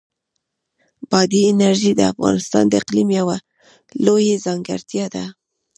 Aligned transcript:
بادي 1.09 1.41
انرژي 1.51 1.91
د 1.97 2.01
افغانستان 2.13 2.63
د 2.67 2.73
اقلیم 2.81 3.09
یوه 3.19 3.37
لویه 4.05 4.37
ځانګړتیا 4.45 5.05
ده. 5.15 5.25